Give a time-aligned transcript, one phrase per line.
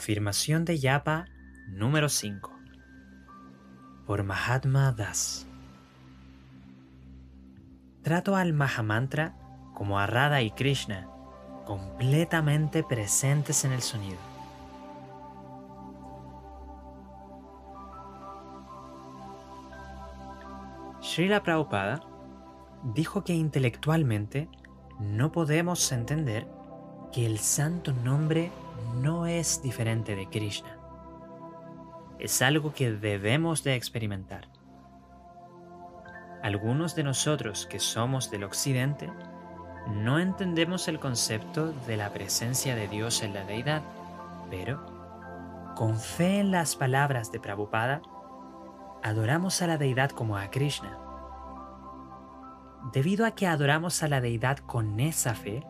[0.00, 1.26] Afirmación de Yapa
[1.68, 2.50] número 5
[4.06, 5.46] por Mahatma Das.
[8.00, 9.36] Trato al Mahamantra
[9.74, 11.06] como a Radha y Krishna,
[11.66, 14.16] completamente presentes en el sonido.
[21.02, 22.00] Srila Prabhupada
[22.94, 24.48] dijo que intelectualmente
[24.98, 26.48] no podemos entender
[27.12, 28.50] que el santo nombre
[29.00, 30.76] no es diferente de Krishna.
[32.18, 34.48] Es algo que debemos de experimentar.
[36.42, 39.10] Algunos de nosotros que somos del occidente
[39.88, 43.82] no entendemos el concepto de la presencia de Dios en la deidad,
[44.50, 44.84] pero
[45.76, 48.02] con fe en las palabras de Prabhupada,
[49.02, 50.98] adoramos a la deidad como a Krishna.
[52.92, 55.64] Debido a que adoramos a la deidad con esa fe,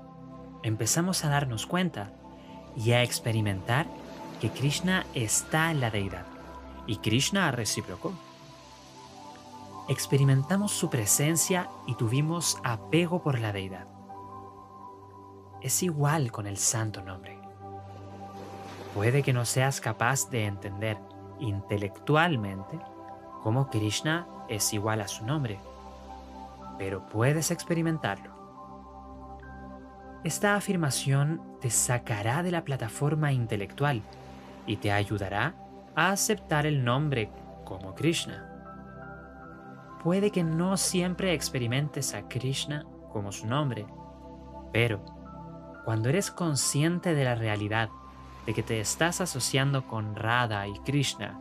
[0.62, 2.12] empezamos a darnos cuenta
[2.77, 3.87] y a experimentar
[4.41, 6.26] que Krishna está en la deidad
[6.87, 8.12] y Krishna reciprocó.
[9.88, 13.87] Experimentamos su presencia y tuvimos apego por la deidad.
[15.60, 17.38] Es igual con el santo nombre.
[18.95, 20.99] Puede que no seas capaz de entender
[21.38, 22.79] intelectualmente
[23.43, 25.60] cómo Krishna es igual a su nombre,
[26.79, 28.40] pero puedes experimentarlo.
[30.23, 34.02] Esta afirmación te sacará de la plataforma intelectual
[34.66, 35.54] y te ayudará
[35.95, 37.30] a aceptar el nombre
[37.65, 38.46] como Krishna.
[40.02, 43.87] Puede que no siempre experimentes a Krishna como su nombre,
[44.73, 45.02] pero
[45.87, 47.88] cuando eres consciente de la realidad
[48.45, 51.38] de que te estás asociando con Radha y Krishna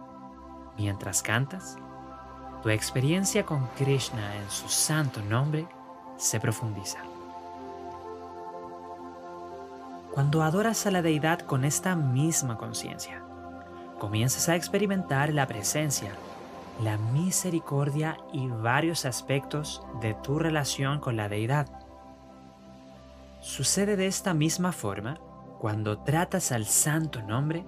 [0.78, 1.78] mientras cantas,
[2.64, 5.68] tu experiencia con Krishna en su santo nombre
[6.18, 7.19] se profundiza.
[10.14, 13.22] Cuando adoras a la deidad con esta misma conciencia,
[14.00, 16.12] comienzas a experimentar la presencia,
[16.84, 21.68] la misericordia y varios aspectos de tu relación con la deidad.
[23.40, 25.20] Sucede de esta misma forma
[25.60, 27.64] cuando tratas al santo nombre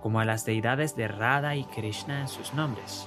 [0.00, 3.06] como a las deidades de Radha y Krishna en sus nombres.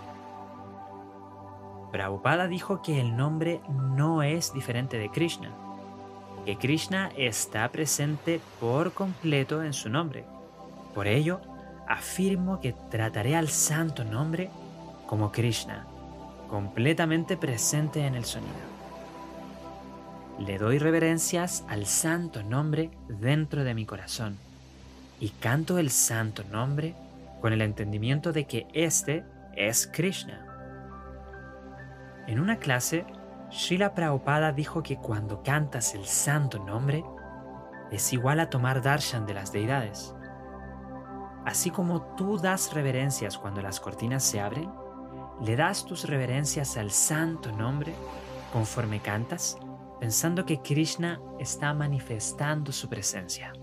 [1.91, 5.49] Prabhupada dijo que el nombre no es diferente de Krishna,
[6.45, 10.25] que Krishna está presente por completo en su nombre.
[10.93, 11.41] Por ello,
[11.87, 14.49] afirmo que trataré al santo nombre
[15.07, 15.85] como Krishna,
[16.49, 18.53] completamente presente en el sonido.
[20.39, 24.37] Le doy reverencias al santo nombre dentro de mi corazón
[25.19, 26.95] y canto el santo nombre
[27.41, 29.23] con el entendimiento de que este
[29.55, 30.45] es Krishna.
[32.27, 33.05] En una clase
[33.51, 37.03] Srila Prabhupada dijo que cuando cantas el santo nombre,
[37.91, 40.15] es igual a tomar darshan de las deidades.
[41.45, 44.71] Así como tú das reverencias cuando las cortinas se abren,
[45.41, 47.95] le das tus reverencias al santo nombre
[48.53, 49.57] conforme cantas,
[49.99, 53.53] pensando que Krishna está manifestando su presencia.